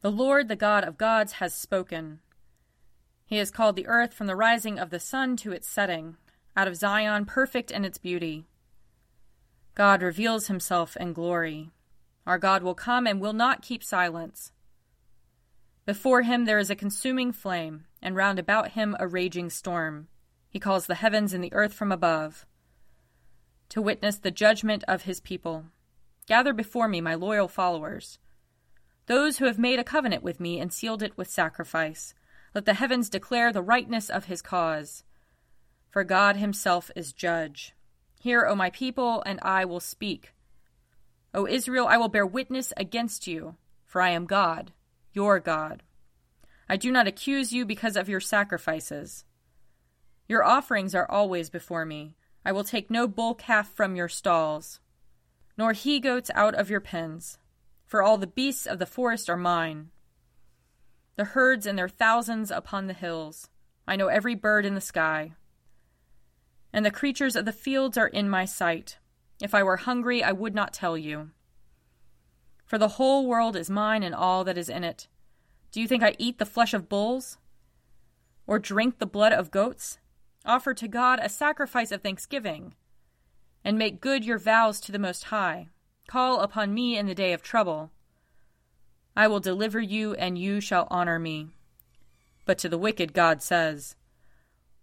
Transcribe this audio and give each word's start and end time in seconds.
The 0.00 0.10
Lord, 0.10 0.48
the 0.48 0.56
God 0.56 0.84
of 0.84 0.96
gods, 0.98 1.34
has 1.34 1.54
spoken. 1.54 2.20
He 3.26 3.36
has 3.36 3.50
called 3.50 3.76
the 3.76 3.86
earth 3.86 4.14
from 4.14 4.26
the 4.26 4.36
rising 4.36 4.78
of 4.78 4.90
the 4.90 5.00
sun 5.00 5.36
to 5.38 5.52
its 5.52 5.68
setting, 5.68 6.16
out 6.56 6.68
of 6.68 6.76
Zion, 6.76 7.24
perfect 7.26 7.70
in 7.70 7.84
its 7.84 7.98
beauty. 7.98 8.46
God 9.74 10.02
reveals 10.02 10.46
himself 10.46 10.96
in 10.96 11.12
glory. 11.12 11.70
Our 12.26 12.38
God 12.38 12.62
will 12.62 12.74
come 12.74 13.06
and 13.06 13.20
will 13.20 13.32
not 13.32 13.62
keep 13.62 13.82
silence. 13.82 14.52
Before 15.84 16.22
him 16.22 16.44
there 16.44 16.58
is 16.58 16.70
a 16.70 16.76
consuming 16.76 17.32
flame, 17.32 17.84
and 18.02 18.14
round 18.14 18.38
about 18.38 18.72
him 18.72 18.96
a 18.98 19.08
raging 19.08 19.50
storm. 19.50 20.08
He 20.48 20.60
calls 20.60 20.86
the 20.86 20.96
heavens 20.96 21.32
and 21.32 21.42
the 21.42 21.52
earth 21.52 21.74
from 21.74 21.92
above 21.92 22.46
to 23.68 23.82
witness 23.82 24.16
the 24.16 24.30
judgment 24.30 24.82
of 24.88 25.02
his 25.02 25.20
people. 25.20 25.66
Gather 26.26 26.52
before 26.52 26.88
me 26.88 27.00
my 27.00 27.14
loyal 27.14 27.48
followers, 27.48 28.18
those 29.08 29.38
who 29.38 29.46
have 29.46 29.58
made 29.58 29.80
a 29.80 29.84
covenant 29.84 30.22
with 30.22 30.38
me 30.38 30.60
and 30.60 30.72
sealed 30.72 31.02
it 31.02 31.18
with 31.18 31.28
sacrifice. 31.28 32.14
Let 32.54 32.64
the 32.64 32.74
heavens 32.74 33.10
declare 33.10 33.52
the 33.52 33.60
rightness 33.60 34.08
of 34.08 34.26
his 34.26 34.40
cause. 34.40 35.02
For 35.90 36.04
God 36.04 36.36
himself 36.36 36.90
is 36.94 37.12
judge. 37.12 37.74
Hear, 38.20 38.46
O 38.46 38.54
my 38.54 38.70
people, 38.70 39.22
and 39.26 39.40
I 39.42 39.64
will 39.64 39.80
speak. 39.80 40.32
O 41.34 41.46
Israel, 41.46 41.86
I 41.88 41.96
will 41.96 42.08
bear 42.08 42.26
witness 42.26 42.72
against 42.76 43.26
you, 43.26 43.56
for 43.84 44.00
I 44.00 44.10
am 44.10 44.26
God, 44.26 44.72
your 45.12 45.40
God. 45.40 45.82
I 46.68 46.76
do 46.76 46.92
not 46.92 47.08
accuse 47.08 47.52
you 47.52 47.66
because 47.66 47.96
of 47.96 48.08
your 48.08 48.20
sacrifices. 48.20 49.24
Your 50.28 50.44
offerings 50.44 50.94
are 50.94 51.10
always 51.10 51.50
before 51.50 51.84
me. 51.84 52.14
I 52.44 52.52
will 52.52 52.64
take 52.64 52.90
no 52.90 53.08
bull 53.08 53.34
calf 53.34 53.68
from 53.68 53.96
your 53.96 54.08
stalls 54.08 54.80
nor 55.58 55.72
he 55.72 55.98
goats 55.98 56.30
out 56.34 56.54
of 56.54 56.70
your 56.70 56.80
pens, 56.80 57.36
for 57.88 58.02
all 58.02 58.18
the 58.18 58.26
beasts 58.26 58.66
of 58.66 58.78
the 58.78 58.86
forest 58.86 59.30
are 59.30 59.36
mine. 59.36 59.88
The 61.16 61.24
herds 61.24 61.66
and 61.66 61.76
their 61.76 61.88
thousands 61.88 62.50
upon 62.50 62.86
the 62.86 62.92
hills, 62.92 63.48
I 63.88 63.96
know 63.96 64.08
every 64.08 64.34
bird 64.34 64.66
in 64.66 64.74
the 64.74 64.80
sky. 64.80 65.32
And 66.70 66.84
the 66.84 66.90
creatures 66.90 67.34
of 67.34 67.46
the 67.46 67.52
fields 67.52 67.96
are 67.96 68.06
in 68.06 68.28
my 68.28 68.44
sight. 68.44 68.98
If 69.40 69.54
I 69.54 69.62
were 69.62 69.78
hungry, 69.78 70.22
I 70.22 70.32
would 70.32 70.54
not 70.54 70.74
tell 70.74 70.98
you. 70.98 71.30
For 72.66 72.76
the 72.76 72.88
whole 72.88 73.26
world 73.26 73.56
is 73.56 73.70
mine 73.70 74.02
and 74.02 74.14
all 74.14 74.44
that 74.44 74.58
is 74.58 74.68
in 74.68 74.84
it. 74.84 75.08
Do 75.72 75.80
you 75.80 75.88
think 75.88 76.02
I 76.02 76.14
eat 76.18 76.38
the 76.38 76.44
flesh 76.44 76.74
of 76.74 76.90
bulls? 76.90 77.38
Or 78.46 78.58
drink 78.58 78.98
the 78.98 79.06
blood 79.06 79.32
of 79.32 79.50
goats? 79.50 79.98
Offer 80.44 80.74
to 80.74 80.88
God 80.88 81.20
a 81.22 81.30
sacrifice 81.30 81.90
of 81.90 82.02
thanksgiving 82.02 82.74
and 83.64 83.78
make 83.78 84.02
good 84.02 84.24
your 84.24 84.38
vows 84.38 84.78
to 84.80 84.92
the 84.92 84.98
Most 84.98 85.24
High. 85.24 85.68
Call 86.08 86.40
upon 86.40 86.72
me 86.72 86.96
in 86.96 87.06
the 87.06 87.14
day 87.14 87.34
of 87.34 87.42
trouble. 87.42 87.90
I 89.14 89.28
will 89.28 89.40
deliver 89.40 89.78
you, 89.78 90.14
and 90.14 90.38
you 90.38 90.58
shall 90.58 90.88
honor 90.90 91.18
me. 91.18 91.48
But 92.46 92.56
to 92.58 92.68
the 92.70 92.78
wicked, 92.78 93.12
God 93.12 93.42
says, 93.42 93.94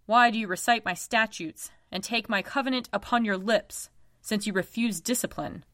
Why 0.06 0.30
do 0.30 0.38
you 0.38 0.46
recite 0.46 0.84
my 0.84 0.94
statutes 0.94 1.72
and 1.90 2.04
take 2.04 2.28
my 2.28 2.42
covenant 2.42 2.88
upon 2.92 3.24
your 3.24 3.36
lips, 3.36 3.90
since 4.20 4.46
you 4.46 4.52
refuse 4.52 5.00
discipline, 5.00 5.64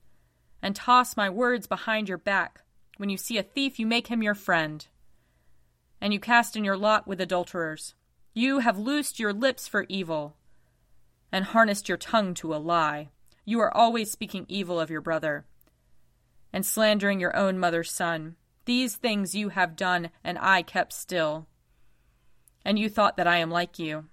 and 0.63 0.75
toss 0.75 1.19
my 1.19 1.29
words 1.29 1.67
behind 1.67 2.09
your 2.09 2.17
back? 2.17 2.63
When 2.97 3.11
you 3.11 3.19
see 3.19 3.37
a 3.37 3.43
thief, 3.43 3.79
you 3.79 3.87
make 3.87 4.07
him 4.07 4.23
your 4.23 4.35
friend, 4.35 4.87
and 6.01 6.15
you 6.15 6.19
cast 6.19 6.57
in 6.57 6.65
your 6.65 6.79
lot 6.79 7.07
with 7.07 7.21
adulterers. 7.21 7.95
You 8.33 8.61
have 8.61 8.79
loosed 8.79 9.21
your 9.21 9.35
lips 9.35 9.69
for 9.69 9.85
evil 9.91 10.35
and 11.31 11.45
harnessed 11.45 11.91
your 11.91 11.99
tongue 11.99 12.33
to 12.35 12.55
a 12.55 12.57
lie. 12.57 13.11
You 13.45 13.61
are 13.61 13.77
always 13.77 14.11
speaking 14.11 14.47
evil 14.49 14.79
of 14.79 14.91
your 14.91 15.01
brother 15.01 15.47
and 16.53 16.67
slandering 16.67 17.19
your 17.19 17.35
own 17.35 17.59
mother's 17.59 17.91
son. 17.91 18.37
These 18.65 18.97
things 18.97 19.35
you 19.35 19.49
have 19.49 19.75
done, 19.75 20.11
and 20.23 20.39
I 20.39 20.63
kept 20.63 20.93
still. 20.93 21.47
And 22.65 22.79
you 22.79 22.89
thought 22.89 23.17
that 23.17 23.27
I 23.27 23.39
am 23.39 23.51
like 23.51 23.79
you. 23.79 24.05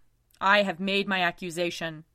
I 0.41 0.63
have 0.63 0.79
made 0.79 1.07
my 1.07 1.21
accusation. 1.21 2.05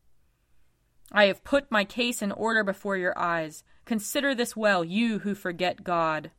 I 1.13 1.27
have 1.27 1.45
put 1.45 1.71
my 1.71 1.85
case 1.85 2.23
in 2.23 2.33
order 2.33 2.65
before 2.65 2.97
your 2.97 3.17
eyes. 3.17 3.63
Consider 3.85 4.35
this 4.35 4.57
well, 4.57 4.83
you 4.83 5.21
who 5.21 5.35
forget 5.35 5.85
God. 5.85 6.31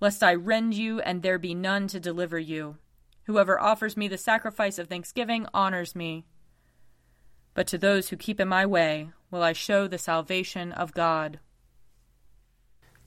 Lest 0.00 0.22
I 0.22 0.34
rend 0.34 0.74
you, 0.74 1.00
and 1.00 1.22
there 1.22 1.38
be 1.38 1.54
none 1.54 1.86
to 1.88 2.00
deliver 2.00 2.38
you. 2.38 2.76
Whoever 3.24 3.60
offers 3.60 3.96
me 3.96 4.08
the 4.08 4.18
sacrifice 4.18 4.78
of 4.78 4.88
thanksgiving 4.88 5.46
honors 5.54 5.94
me. 5.94 6.26
But 7.60 7.66
to 7.66 7.76
those 7.76 8.08
who 8.08 8.16
keep 8.16 8.40
in 8.40 8.48
my 8.48 8.64
way 8.64 9.10
will 9.30 9.42
I 9.42 9.52
show 9.52 9.86
the 9.86 9.98
salvation 9.98 10.72
of 10.72 10.94
God. 10.94 11.40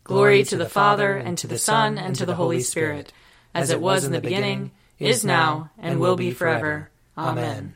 Glory 0.03 0.43
to 0.43 0.55
the 0.55 0.69
Father, 0.69 1.15
and 1.15 1.35
to 1.39 1.47
the 1.47 1.57
Son, 1.57 1.97
and 1.97 2.15
to 2.15 2.23
the 2.23 2.35
Holy 2.35 2.59
Spirit, 2.59 3.11
as 3.55 3.71
it 3.71 3.81
was 3.81 4.05
in 4.05 4.11
the 4.11 4.21
beginning, 4.21 4.69
is 4.99 5.25
now, 5.25 5.71
and 5.79 5.99
will 5.99 6.15
be 6.15 6.29
forever. 6.29 6.91
Amen. 7.17 7.73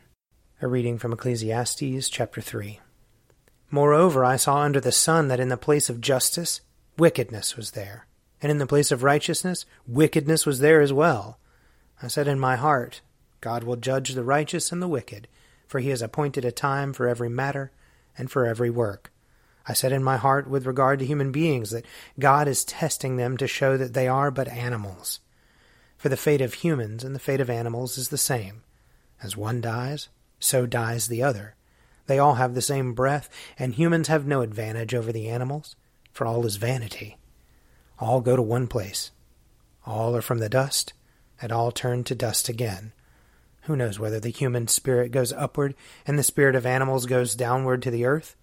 A 0.61 0.67
reading 0.67 0.99
from 0.99 1.13
Ecclesiastes 1.13 2.09
chapter 2.09 2.41
3. 2.41 2.79
Moreover, 3.71 4.23
I 4.23 4.35
saw 4.35 4.57
under 4.57 4.79
the 4.79 4.91
sun 4.91 5.29
that 5.29 5.39
in 5.39 5.49
the 5.49 5.57
place 5.57 5.89
of 5.89 5.99
justice, 5.99 6.61
wickedness 6.95 7.57
was 7.57 7.71
there, 7.71 8.05
and 8.39 8.51
in 8.51 8.59
the 8.59 8.67
place 8.67 8.91
of 8.91 9.01
righteousness, 9.01 9.65
wickedness 9.87 10.45
was 10.45 10.59
there 10.59 10.81
as 10.81 10.93
well. 10.93 11.39
I 12.03 12.07
said 12.07 12.27
in 12.27 12.39
my 12.39 12.55
heart, 12.55 13.01
God 13.41 13.63
will 13.63 13.77
judge 13.77 14.13
the 14.13 14.23
righteous 14.23 14.71
and 14.71 14.79
the 14.79 14.87
wicked 14.87 15.27
for 15.67 15.79
he 15.79 15.89
has 15.89 16.01
appointed 16.01 16.45
a 16.45 16.51
time 16.51 16.93
for 16.93 17.07
every 17.07 17.29
matter 17.29 17.71
and 18.17 18.31
for 18.31 18.45
every 18.45 18.69
work. 18.69 19.11
I 19.67 19.73
said 19.73 19.91
in 19.91 20.03
my 20.03 20.17
heart 20.17 20.49
with 20.49 20.65
regard 20.65 20.99
to 20.99 21.05
human 21.05 21.31
beings 21.31 21.71
that 21.71 21.85
God 22.17 22.47
is 22.47 22.63
testing 22.63 23.17
them 23.17 23.35
to 23.37 23.47
show 23.47 23.75
that 23.77 23.93
they 23.93 24.07
are 24.07 24.31
but 24.31 24.47
animals. 24.47 25.19
For 25.97 26.09
the 26.09 26.17
fate 26.17 26.41
of 26.41 26.55
humans 26.55 27.03
and 27.03 27.13
the 27.13 27.19
fate 27.19 27.41
of 27.41 27.49
animals 27.49 27.97
is 27.97 28.09
the 28.09 28.17
same. 28.17 28.63
As 29.21 29.35
one 29.35 29.59
dies, 29.59 30.09
so 30.39 30.65
dies 30.65 31.07
the 31.07 31.21
other. 31.21 31.55
They 32.05 32.19
all 32.19 32.35
have 32.35 32.55
the 32.55 32.61
same 32.61 32.93
breath, 32.93 33.29
and 33.59 33.73
humans 33.73 34.07
have 34.07 34.25
no 34.25 34.41
advantage 34.41 34.95
over 34.95 35.11
the 35.11 35.27
animals, 35.27 35.75
for 36.13 36.25
all 36.25 36.45
is 36.45 36.55
vanity. 36.55 37.17
All 37.99 38.21
go 38.21 38.35
to 38.35 38.41
one 38.41 38.67
place. 38.67 39.11
All 39.85 40.15
are 40.15 40.21
from 40.21 40.37
the 40.37 40.49
dust, 40.49 40.93
and 41.41 41.51
all 41.51 41.71
turn 41.71 42.03
to 42.05 42.15
dust 42.15 42.47
again. 42.47 42.93
Who 43.67 43.75
knows 43.75 43.99
whether 43.99 44.21
the 44.21 44.29
human 44.29 44.69
spirit 44.69 45.11
goes 45.11 45.33
upward 45.33 45.75
and 46.05 46.17
the 46.17 46.23
spirit 46.23 46.55
of 46.55 46.65
animals 46.65 47.05
goes 47.05 47.35
downward 47.35 47.81
to 47.81 47.91
the 47.91 48.05
earth? 48.05 48.37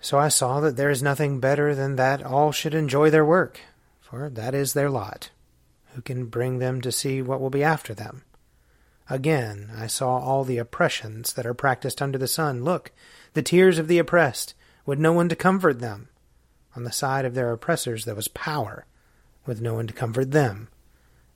So 0.00 0.20
I 0.20 0.28
saw 0.28 0.60
that 0.60 0.76
there 0.76 0.88
is 0.88 1.02
nothing 1.02 1.40
better 1.40 1.74
than 1.74 1.96
that 1.96 2.22
all 2.22 2.52
should 2.52 2.72
enjoy 2.72 3.10
their 3.10 3.24
work, 3.24 3.58
for 4.00 4.30
that 4.30 4.54
is 4.54 4.72
their 4.72 4.88
lot. 4.88 5.30
Who 5.94 6.00
can 6.00 6.26
bring 6.26 6.60
them 6.60 6.80
to 6.82 6.92
see 6.92 7.20
what 7.20 7.40
will 7.40 7.50
be 7.50 7.64
after 7.64 7.92
them? 7.92 8.22
Again, 9.10 9.72
I 9.76 9.88
saw 9.88 10.18
all 10.18 10.44
the 10.44 10.58
oppressions 10.58 11.32
that 11.32 11.44
are 11.44 11.54
practiced 11.54 12.00
under 12.00 12.16
the 12.16 12.28
sun. 12.28 12.62
Look, 12.62 12.92
the 13.32 13.42
tears 13.42 13.80
of 13.80 13.88
the 13.88 13.98
oppressed, 13.98 14.54
with 14.86 15.00
no 15.00 15.12
one 15.12 15.28
to 15.28 15.34
comfort 15.34 15.80
them. 15.80 16.08
On 16.76 16.84
the 16.84 16.92
side 16.92 17.24
of 17.24 17.34
their 17.34 17.50
oppressors 17.50 18.04
there 18.04 18.14
was 18.14 18.28
power, 18.28 18.86
with 19.44 19.60
no 19.60 19.74
one 19.74 19.88
to 19.88 19.92
comfort 19.92 20.30
them. 20.30 20.68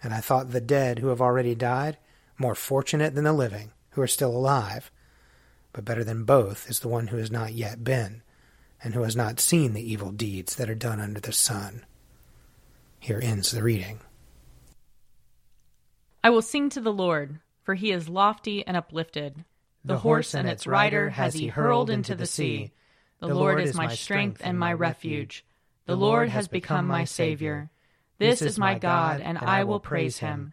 And 0.00 0.14
I 0.14 0.20
thought 0.20 0.52
the 0.52 0.60
dead 0.60 1.00
who 1.00 1.08
have 1.08 1.20
already 1.20 1.56
died 1.56 1.98
more 2.38 2.54
fortunate 2.54 3.14
than 3.14 3.24
the 3.24 3.32
living 3.32 3.72
who 3.90 4.02
are 4.02 4.06
still 4.06 4.30
alive. 4.30 4.90
But 5.72 5.84
better 5.84 6.04
than 6.04 6.24
both 6.24 6.68
is 6.70 6.80
the 6.80 6.88
one 6.88 7.08
who 7.08 7.16
has 7.16 7.30
not 7.30 7.52
yet 7.52 7.84
been, 7.84 8.22
and 8.82 8.94
who 8.94 9.02
has 9.02 9.16
not 9.16 9.40
seen 9.40 9.72
the 9.72 9.92
evil 9.92 10.10
deeds 10.10 10.56
that 10.56 10.70
are 10.70 10.74
done 10.74 11.00
under 11.00 11.20
the 11.20 11.32
sun. 11.32 11.84
Here 12.98 13.20
ends 13.22 13.50
the 13.50 13.62
reading. 13.62 14.00
I 16.24 16.30
will 16.30 16.42
sing 16.42 16.70
to 16.70 16.80
the 16.80 16.92
Lord 16.92 17.40
for 17.66 17.74
he 17.74 17.90
is 17.90 18.08
lofty 18.08 18.64
and 18.64 18.76
uplifted. 18.76 19.44
The 19.84 19.98
horse 19.98 20.34
and 20.34 20.48
its 20.48 20.68
rider 20.68 21.10
has 21.10 21.34
he 21.34 21.48
hurled 21.48 21.90
into 21.90 22.14
the 22.14 22.24
sea. 22.24 22.70
The 23.20 23.34
Lord 23.34 23.60
is 23.60 23.74
my 23.74 23.92
strength 23.92 24.40
and 24.44 24.56
my 24.56 24.72
refuge. 24.72 25.44
The 25.86 25.96
Lord 25.96 26.28
has 26.28 26.46
become 26.46 26.86
my 26.86 27.02
Savior. 27.02 27.70
This 28.18 28.40
is 28.40 28.56
my 28.56 28.78
God, 28.78 29.20
and 29.20 29.36
I 29.36 29.64
will 29.64 29.80
praise 29.80 30.18
him. 30.18 30.52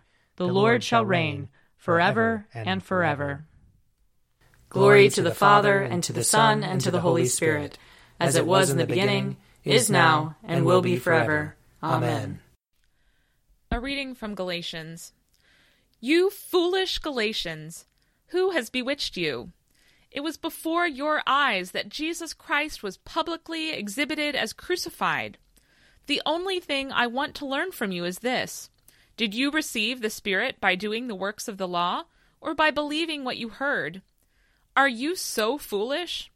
The 0.41 0.47
Lord 0.47 0.83
shall 0.83 1.05
reign 1.05 1.49
forever 1.77 2.47
and 2.51 2.81
forever. 2.81 3.45
Glory 4.69 5.07
to 5.09 5.21
the 5.21 5.35
Father, 5.35 5.83
and 5.83 6.03
to 6.03 6.13
the 6.13 6.23
Son, 6.23 6.63
and 6.63 6.81
to 6.81 6.89
the 6.89 7.01
Holy 7.01 7.27
Spirit, 7.27 7.77
as 8.19 8.35
it 8.35 8.47
was 8.47 8.71
in 8.71 8.77
the 8.77 8.87
beginning, 8.87 9.37
is 9.63 9.87
now, 9.87 10.37
and 10.43 10.65
will 10.65 10.81
be 10.81 10.97
forever. 10.97 11.55
Amen. 11.83 12.39
A 13.69 13.79
reading 13.79 14.15
from 14.15 14.33
Galatians. 14.33 15.13
You 15.99 16.31
foolish 16.31 16.97
Galatians! 16.97 17.85
Who 18.29 18.49
has 18.49 18.71
bewitched 18.71 19.17
you? 19.17 19.51
It 20.09 20.21
was 20.21 20.37
before 20.37 20.87
your 20.87 21.21
eyes 21.27 21.69
that 21.69 21.87
Jesus 21.87 22.33
Christ 22.33 22.81
was 22.81 22.97
publicly 22.97 23.73
exhibited 23.73 24.35
as 24.35 24.53
crucified. 24.53 25.37
The 26.07 26.23
only 26.25 26.59
thing 26.59 26.91
I 26.91 27.05
want 27.05 27.35
to 27.35 27.45
learn 27.45 27.71
from 27.71 27.91
you 27.91 28.05
is 28.05 28.19
this 28.19 28.70
Did 29.21 29.35
you 29.35 29.51
receive 29.51 30.01
the 30.01 30.09
Spirit 30.09 30.59
by 30.59 30.73
doing 30.73 31.05
the 31.05 31.13
works 31.13 31.47
of 31.47 31.59
the 31.59 31.67
law, 31.67 32.05
or 32.41 32.55
by 32.55 32.71
believing 32.71 33.23
what 33.23 33.37
you 33.37 33.49
heard? 33.49 34.01
Are 34.75 34.87
you 34.87 35.15
so 35.15 35.59
foolish? 35.59 36.31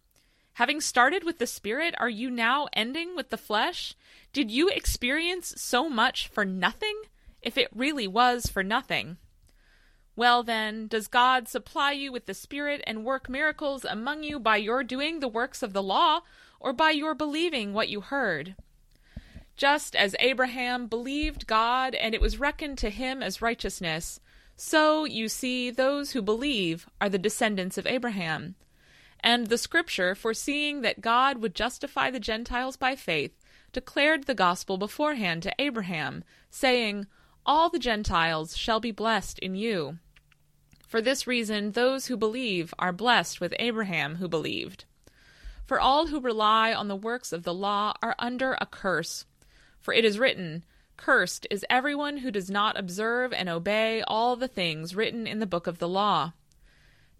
Having 0.53 0.81
started 0.81 1.23
with 1.23 1.39
the 1.39 1.47
Spirit, 1.47 1.95
are 1.97 2.09
you 2.09 2.29
now 2.29 2.67
ending 2.73 3.15
with 3.15 3.31
the 3.31 3.39
flesh? 3.39 3.95
Did 4.33 4.51
you 4.51 4.69
experience 4.69 5.55
so 5.57 5.89
much 5.89 6.27
for 6.27 6.45
nothing, 6.45 6.95
if 7.41 7.57
it 7.57 7.69
really 7.73 8.07
was 8.07 8.45
for 8.45 8.61
nothing? 8.61 9.17
Well, 10.15 10.43
then, 10.43 10.85
does 10.85 11.07
God 11.07 11.47
supply 11.47 11.91
you 11.93 12.11
with 12.11 12.27
the 12.27 12.35
Spirit 12.35 12.83
and 12.85 13.03
work 13.03 13.27
miracles 13.27 13.83
among 13.83 14.21
you 14.21 14.39
by 14.39 14.57
your 14.57 14.83
doing 14.83 15.21
the 15.21 15.27
works 15.27 15.63
of 15.63 15.73
the 15.73 15.81
law, 15.81 16.19
or 16.59 16.71
by 16.71 16.91
your 16.91 17.15
believing 17.15 17.73
what 17.73 17.89
you 17.89 18.01
heard? 18.01 18.55
Just 19.57 19.95
as 19.95 20.15
Abraham 20.19 20.87
believed 20.87 21.47
God 21.47 21.95
and 21.95 22.13
it 22.13 22.21
was 22.21 22.39
reckoned 22.39 22.77
to 22.79 22.89
him 22.89 23.23
as 23.23 23.41
righteousness, 23.41 24.19
so, 24.57 25.03
you 25.03 25.27
see, 25.27 25.69
those 25.69 26.11
who 26.11 26.21
believe 26.21 26.87
are 27.01 27.09
the 27.09 27.17
descendants 27.17 27.77
of 27.77 27.85
Abraham. 27.85 28.55
And 29.19 29.47
the 29.47 29.57
Scripture, 29.57 30.15
foreseeing 30.15 30.81
that 30.81 31.01
God 31.01 31.39
would 31.39 31.55
justify 31.55 32.09
the 32.09 32.21
Gentiles 32.21 32.77
by 32.77 32.95
faith, 32.95 33.33
declared 33.73 34.23
the 34.23 34.35
gospel 34.35 34.77
beforehand 34.77 35.43
to 35.43 35.53
Abraham, 35.59 36.23
saying, 36.49 37.07
All 37.45 37.69
the 37.69 37.79
Gentiles 37.79 38.55
shall 38.55 38.79
be 38.79 38.91
blessed 38.91 39.39
in 39.39 39.55
you. 39.55 39.97
For 40.87 41.01
this 41.01 41.27
reason, 41.27 41.71
those 41.71 42.05
who 42.05 42.15
believe 42.15 42.73
are 42.79 42.93
blessed 42.93 43.41
with 43.41 43.53
Abraham 43.59 44.15
who 44.15 44.29
believed. 44.29 44.85
For 45.65 45.81
all 45.81 46.07
who 46.07 46.21
rely 46.21 46.73
on 46.73 46.87
the 46.87 46.95
works 46.95 47.33
of 47.33 47.43
the 47.43 47.53
law 47.53 47.93
are 48.01 48.15
under 48.19 48.53
a 48.61 48.65
curse. 48.65 49.25
For 49.85 49.93
it 49.93 50.03
is 50.03 50.17
written, 50.17 50.63
Cursed 50.97 51.45
is 51.51 51.63
everyone 51.69 52.17
who 52.17 52.31
does 52.31 52.49
not 52.49 52.75
observe 52.75 53.31
and 53.31 53.47
obey 53.47 54.01
all 54.07 54.35
the 54.35 54.47
things 54.47 54.95
written 54.95 55.27
in 55.27 55.37
the 55.37 55.45
book 55.45 55.67
of 55.67 55.77
the 55.77 55.87
law. 55.87 56.33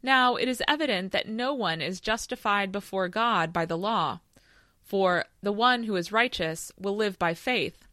Now 0.01 0.35
it 0.35 0.49
is 0.49 0.63
evident 0.67 1.11
that 1.11 1.29
no 1.29 1.53
one 1.53 1.79
is 1.79 2.01
justified 2.01 2.71
before 2.71 3.07
God 3.07 3.53
by 3.53 3.67
the 3.67 3.77
law, 3.77 4.21
for 4.81 5.25
the 5.43 5.51
one 5.51 5.83
who 5.83 5.95
is 5.95 6.11
righteous 6.11 6.71
will 6.75 6.95
live 6.95 7.19
by 7.19 7.35
faith. 7.35 7.87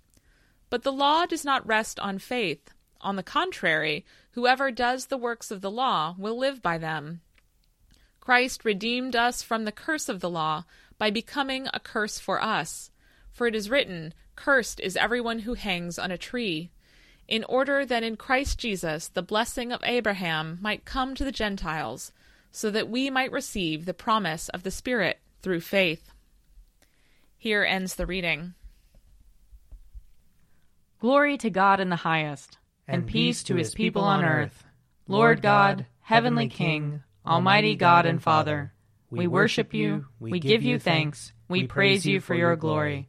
But 0.70 0.84
the 0.84 0.90
law 0.90 1.26
does 1.26 1.44
not 1.44 1.66
rest 1.66 2.00
on 2.00 2.18
faith. 2.18 2.70
On 3.02 3.16
the 3.16 3.22
contrary, 3.22 4.06
whoever 4.30 4.70
does 4.70 5.08
the 5.08 5.18
works 5.18 5.50
of 5.50 5.60
the 5.60 5.70
law 5.70 6.14
will 6.16 6.38
live 6.38 6.62
by 6.62 6.78
them. 6.78 7.20
Christ 8.20 8.64
redeemed 8.64 9.16
us 9.16 9.42
from 9.42 9.66
the 9.66 9.70
curse 9.70 10.08
of 10.08 10.20
the 10.20 10.30
law 10.30 10.64
by 10.96 11.10
becoming 11.10 11.68
a 11.74 11.78
curse 11.78 12.18
for 12.18 12.42
us. 12.42 12.90
For 13.30 13.46
it 13.46 13.54
is 13.54 13.68
written, 13.68 14.14
Cursed 14.42 14.80
is 14.80 14.96
everyone 14.96 15.38
who 15.38 15.54
hangs 15.54 16.00
on 16.00 16.10
a 16.10 16.18
tree, 16.18 16.72
in 17.28 17.44
order 17.44 17.86
that 17.86 18.02
in 18.02 18.16
Christ 18.16 18.58
Jesus 18.58 19.06
the 19.06 19.22
blessing 19.22 19.70
of 19.70 19.80
Abraham 19.84 20.58
might 20.60 20.84
come 20.84 21.14
to 21.14 21.22
the 21.22 21.30
Gentiles, 21.30 22.10
so 22.50 22.68
that 22.72 22.88
we 22.88 23.08
might 23.08 23.30
receive 23.30 23.84
the 23.84 23.94
promise 23.94 24.48
of 24.48 24.64
the 24.64 24.72
Spirit 24.72 25.20
through 25.42 25.60
faith. 25.60 26.10
Here 27.38 27.62
ends 27.62 27.94
the 27.94 28.04
reading. 28.04 28.54
Glory 30.98 31.38
to 31.38 31.48
God 31.48 31.78
in 31.78 31.88
the 31.88 31.94
highest 31.94 32.58
and 32.88 33.06
peace 33.06 33.44
to 33.44 33.54
his 33.54 33.76
people 33.76 34.02
on 34.02 34.24
earth. 34.24 34.64
Lord 35.06 35.40
God, 35.40 35.86
heavenly 36.00 36.48
King, 36.48 37.04
almighty 37.24 37.76
God 37.76 38.06
and 38.06 38.20
Father, 38.20 38.72
we 39.08 39.28
worship 39.28 39.72
you, 39.72 40.06
we 40.18 40.40
give 40.40 40.64
you 40.64 40.80
thanks, 40.80 41.32
we 41.48 41.68
praise 41.68 42.04
you 42.04 42.18
for 42.18 42.34
your 42.34 42.56
glory. 42.56 43.08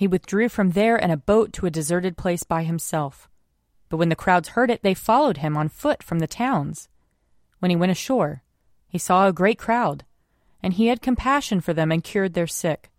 he 0.00 0.08
withdrew 0.08 0.48
from 0.48 0.70
there 0.70 0.96
in 0.96 1.10
a 1.10 1.16
boat 1.18 1.52
to 1.52 1.66
a 1.66 1.70
deserted 1.70 2.16
place 2.16 2.42
by 2.42 2.62
himself. 2.62 3.28
But 3.90 3.98
when 3.98 4.08
the 4.08 4.16
crowds 4.16 4.48
heard 4.48 4.70
it, 4.70 4.82
they 4.82 4.94
followed 4.94 5.36
him 5.36 5.58
on 5.58 5.68
foot 5.68 6.02
from 6.02 6.20
the 6.20 6.26
towns. 6.26 6.88
When 7.58 7.68
he 7.68 7.76
went 7.76 7.92
ashore, 7.92 8.42
he 8.88 8.96
saw 8.96 9.28
a 9.28 9.32
great 9.34 9.58
crowd, 9.58 10.06
and 10.62 10.72
he 10.72 10.86
had 10.86 11.02
compassion 11.02 11.60
for 11.60 11.74
them 11.74 11.92
and 11.92 12.02
cured 12.02 12.32
their 12.32 12.46
sick. 12.46 12.90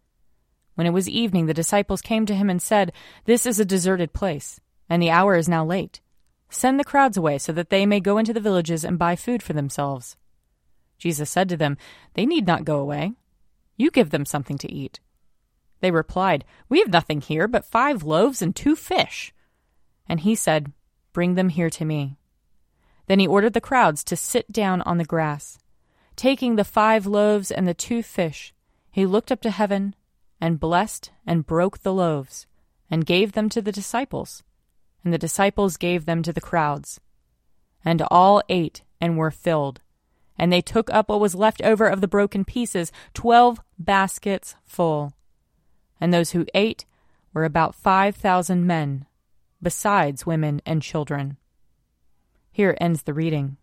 When 0.75 0.85
it 0.85 0.91
was 0.91 1.09
evening, 1.09 1.47
the 1.47 1.55
disciples 1.55 2.03
came 2.03 2.27
to 2.27 2.35
him 2.35 2.51
and 2.51 2.61
said, 2.61 2.91
This 3.25 3.47
is 3.47 3.59
a 3.59 3.65
deserted 3.65 4.13
place, 4.13 4.61
and 4.87 5.01
the 5.01 5.09
hour 5.09 5.35
is 5.35 5.49
now 5.49 5.65
late. 5.65 6.01
Send 6.51 6.79
the 6.79 6.83
crowds 6.83 7.17
away 7.17 7.39
so 7.39 7.51
that 7.51 7.71
they 7.71 7.87
may 7.87 7.99
go 7.99 8.19
into 8.19 8.31
the 8.31 8.39
villages 8.39 8.85
and 8.85 8.99
buy 8.99 9.15
food 9.15 9.41
for 9.41 9.53
themselves. 9.53 10.17
Jesus 10.99 11.31
said 11.31 11.49
to 11.49 11.57
them, 11.57 11.77
They 12.13 12.27
need 12.27 12.45
not 12.45 12.63
go 12.63 12.77
away. 12.77 13.13
You 13.75 13.89
give 13.89 14.11
them 14.11 14.23
something 14.23 14.59
to 14.59 14.71
eat. 14.71 14.99
They 15.81 15.91
replied, 15.91 16.45
We 16.69 16.79
have 16.79 16.89
nothing 16.89 17.21
here 17.21 17.47
but 17.47 17.65
five 17.65 18.03
loaves 18.03 18.41
and 18.41 18.55
two 18.55 18.75
fish. 18.75 19.33
And 20.07 20.21
he 20.21 20.35
said, 20.35 20.71
Bring 21.13 21.35
them 21.35 21.49
here 21.49 21.69
to 21.69 21.85
me. 21.85 22.17
Then 23.07 23.19
he 23.19 23.27
ordered 23.27 23.53
the 23.53 23.61
crowds 23.61 24.03
to 24.05 24.15
sit 24.15 24.51
down 24.51 24.81
on 24.83 24.97
the 24.97 25.05
grass. 25.05 25.59
Taking 26.15 26.55
the 26.55 26.63
five 26.63 27.05
loaves 27.05 27.51
and 27.51 27.67
the 27.67 27.73
two 27.73 28.01
fish, 28.01 28.53
he 28.89 29.05
looked 29.05 29.31
up 29.31 29.41
to 29.41 29.51
heaven 29.51 29.95
and 30.39 30.59
blessed 30.59 31.11
and 31.27 31.45
broke 31.45 31.79
the 31.79 31.93
loaves 31.93 32.47
and 32.89 33.05
gave 33.05 33.33
them 33.33 33.49
to 33.49 33.61
the 33.61 33.71
disciples 33.71 34.43
and 35.03 35.13
the 35.13 35.17
disciples 35.17 35.77
gave 35.77 36.05
them 36.05 36.21
to 36.23 36.33
the 36.33 36.41
crowds. 36.41 36.99
And 37.83 38.01
all 38.11 38.41
ate 38.49 38.83
and 38.99 39.17
were 39.17 39.31
filled. 39.31 39.81
And 40.37 40.51
they 40.51 40.61
took 40.61 40.91
up 40.93 41.09
what 41.09 41.19
was 41.19 41.35
left 41.35 41.61
over 41.61 41.87
of 41.87 42.01
the 42.01 42.07
broken 42.07 42.45
pieces, 42.45 42.91
twelve 43.13 43.59
baskets 43.77 44.55
full. 44.63 45.13
And 46.01 46.13
those 46.13 46.31
who 46.31 46.45
ate 46.53 46.85
were 47.33 47.45
about 47.45 47.75
five 47.75 48.15
thousand 48.15 48.67
men, 48.67 49.05
besides 49.61 50.25
women 50.25 50.61
and 50.65 50.81
children. 50.81 51.37
Here 52.51 52.75
ends 52.81 53.03
the 53.03 53.13
reading. 53.13 53.55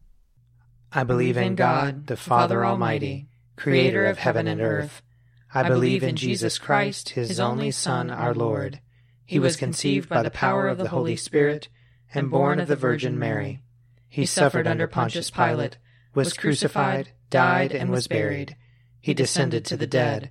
I 0.92 1.04
believe 1.04 1.36
in 1.36 1.56
God, 1.56 2.06
the 2.06 2.16
Father 2.16 2.64
Almighty, 2.64 3.28
creator 3.56 4.06
of 4.06 4.16
heaven 4.16 4.46
and 4.46 4.62
earth. 4.62 5.02
I 5.52 5.68
believe 5.68 6.02
in 6.02 6.16
Jesus 6.16 6.56
Christ, 6.58 7.10
his 7.10 7.38
only 7.38 7.70
Son, 7.70 8.10
our 8.10 8.32
Lord 8.32 8.80
he 9.28 9.38
was 9.38 9.56
conceived 9.56 10.08
by 10.08 10.22
the 10.22 10.30
power 10.30 10.68
of 10.68 10.78
the 10.78 10.88
Holy 10.88 11.14
Spirit 11.14 11.68
and 12.14 12.30
born 12.30 12.58
of 12.58 12.66
the 12.66 12.76
Virgin 12.76 13.18
Mary. 13.18 13.60
He 14.08 14.24
suffered 14.24 14.66
under 14.66 14.86
Pontius 14.86 15.30
Pilate, 15.30 15.76
was 16.14 16.32
crucified, 16.32 17.10
died, 17.28 17.72
and 17.72 17.90
was 17.90 18.08
buried. 18.08 18.56
He 19.02 19.12
descended 19.12 19.66
to 19.66 19.76
the 19.76 19.86
dead. 19.86 20.30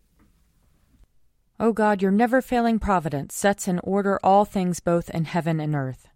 O 1.61 1.73
God, 1.73 2.01
your 2.01 2.09
never 2.09 2.41
failing 2.41 2.79
providence 2.79 3.35
sets 3.35 3.67
in 3.67 3.77
order 3.83 4.19
all 4.23 4.45
things 4.45 4.79
both 4.79 5.11
in 5.11 5.25
heaven 5.25 5.59
and 5.59 5.75
earth. 5.75 6.07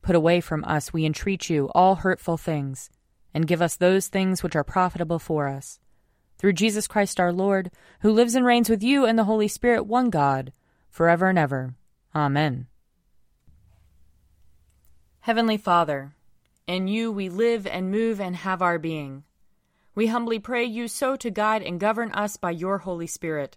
Put 0.00 0.14
away 0.14 0.40
from 0.40 0.64
us, 0.64 0.92
we 0.92 1.04
entreat 1.04 1.50
you, 1.50 1.72
all 1.74 1.96
hurtful 1.96 2.36
things, 2.36 2.88
and 3.34 3.48
give 3.48 3.60
us 3.60 3.74
those 3.74 4.06
things 4.06 4.44
which 4.44 4.54
are 4.54 4.62
profitable 4.62 5.18
for 5.18 5.48
us. 5.48 5.80
Through 6.38 6.52
Jesus 6.52 6.86
Christ 6.86 7.18
our 7.18 7.32
Lord, 7.32 7.72
who 8.02 8.12
lives 8.12 8.36
and 8.36 8.46
reigns 8.46 8.70
with 8.70 8.80
you 8.80 9.04
and 9.04 9.18
the 9.18 9.24
Holy 9.24 9.48
Spirit, 9.48 9.86
one 9.86 10.08
God, 10.08 10.52
forever 10.88 11.28
and 11.28 11.38
ever. 11.38 11.74
Amen. 12.14 12.68
Heavenly 15.22 15.56
Father, 15.56 16.14
in 16.68 16.86
you 16.86 17.10
we 17.10 17.28
live 17.28 17.66
and 17.66 17.90
move 17.90 18.20
and 18.20 18.36
have 18.36 18.62
our 18.62 18.78
being. 18.78 19.24
We 19.96 20.06
humbly 20.06 20.38
pray 20.38 20.62
you 20.62 20.86
so 20.86 21.16
to 21.16 21.28
guide 21.28 21.62
and 21.64 21.80
govern 21.80 22.12
us 22.12 22.36
by 22.36 22.52
your 22.52 22.78
Holy 22.78 23.08
Spirit, 23.08 23.56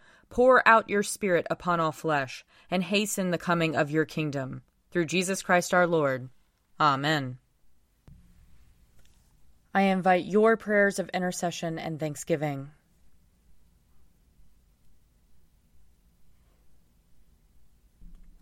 Pour 0.31 0.65
out 0.65 0.89
your 0.89 1.03
Spirit 1.03 1.45
upon 1.49 1.81
all 1.81 1.91
flesh, 1.91 2.45
and 2.71 2.81
hasten 2.81 3.31
the 3.31 3.37
coming 3.37 3.75
of 3.75 3.91
your 3.91 4.05
kingdom. 4.05 4.61
Through 4.89 5.05
Jesus 5.05 5.43
Christ 5.43 5.73
our 5.73 5.85
Lord. 5.85 6.29
Amen. 6.79 7.37
I 9.73 9.83
invite 9.83 10.23
your 10.25 10.55
prayers 10.55 10.99
of 10.99 11.09
intercession 11.09 11.77
and 11.77 11.99
thanksgiving. 11.99 12.69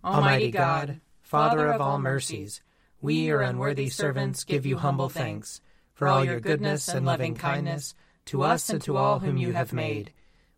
Almighty 0.04 0.52
God, 0.52 1.02
Father 1.24 1.72
of 1.72 1.82
all 1.82 1.98
mercies, 1.98 2.62
we, 3.02 3.16
your 3.16 3.42
unworthy 3.42 3.90
servants, 3.90 4.44
give 4.44 4.66
you 4.66 4.78
humble 4.78 5.10
thanks 5.10 5.60
for 5.96 6.08
all 6.08 6.24
your 6.24 6.40
goodness 6.40 6.88
and 6.88 7.06
loving 7.06 7.34
kindness 7.34 7.96
to 8.26 8.44
us 8.44 8.70
and 8.70 8.82
to 8.84 8.96
all 8.96 9.20
whom 9.20 9.38
you 9.38 9.54
have 9.54 9.74
made. 9.74 10.14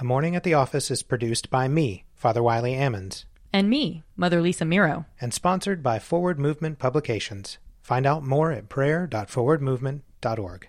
A 0.00 0.04
Morning 0.04 0.36
at 0.36 0.44
the 0.44 0.54
Office 0.54 0.92
is 0.92 1.02
produced 1.02 1.50
by 1.50 1.66
me, 1.66 2.04
Father 2.14 2.40
Wiley 2.40 2.74
Ammons. 2.74 3.24
And 3.52 3.68
me, 3.68 4.04
Mother 4.16 4.40
Lisa 4.40 4.64
Meirow. 4.64 5.06
And 5.20 5.34
sponsored 5.34 5.82
by 5.82 5.98
Forward 5.98 6.38
Movement 6.38 6.78
Publications. 6.78 7.58
Find 7.82 8.06
out 8.06 8.22
more 8.22 8.52
at 8.52 8.68
prayer.forwardmovement.org. 8.68 10.68